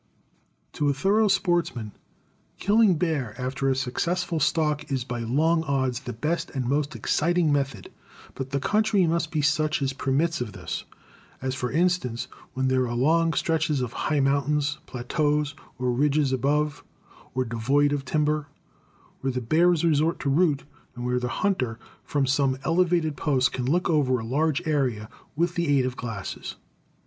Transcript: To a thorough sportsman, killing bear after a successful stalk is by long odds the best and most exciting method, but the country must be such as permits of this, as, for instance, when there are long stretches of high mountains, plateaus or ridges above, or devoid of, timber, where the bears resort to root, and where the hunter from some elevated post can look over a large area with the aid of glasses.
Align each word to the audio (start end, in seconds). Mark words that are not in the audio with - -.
To 0.73 0.89
a 0.89 0.95
thorough 0.95 1.27
sportsman, 1.27 1.91
killing 2.57 2.95
bear 2.97 3.39
after 3.39 3.69
a 3.69 3.75
successful 3.75 4.39
stalk 4.39 4.91
is 4.91 5.03
by 5.03 5.19
long 5.19 5.61
odds 5.65 5.99
the 5.99 6.11
best 6.13 6.49
and 6.55 6.67
most 6.67 6.95
exciting 6.95 7.53
method, 7.53 7.91
but 8.33 8.49
the 8.49 8.59
country 8.59 9.05
must 9.05 9.29
be 9.29 9.43
such 9.43 9.79
as 9.79 9.93
permits 9.93 10.41
of 10.41 10.53
this, 10.53 10.85
as, 11.39 11.53
for 11.53 11.71
instance, 11.71 12.27
when 12.55 12.67
there 12.67 12.87
are 12.87 12.95
long 12.95 13.33
stretches 13.33 13.79
of 13.79 13.93
high 13.93 14.19
mountains, 14.19 14.79
plateaus 14.87 15.53
or 15.77 15.91
ridges 15.91 16.33
above, 16.33 16.83
or 17.35 17.45
devoid 17.45 17.93
of, 17.93 18.03
timber, 18.03 18.47
where 19.19 19.31
the 19.33 19.39
bears 19.39 19.85
resort 19.85 20.19
to 20.21 20.31
root, 20.31 20.63
and 20.95 21.05
where 21.05 21.19
the 21.19 21.27
hunter 21.29 21.77
from 22.03 22.25
some 22.25 22.57
elevated 22.63 23.15
post 23.15 23.51
can 23.51 23.65
look 23.65 23.87
over 23.87 24.17
a 24.17 24.25
large 24.25 24.65
area 24.67 25.07
with 25.35 25.53
the 25.53 25.67
aid 25.77 25.85
of 25.85 25.95
glasses. 25.95 26.55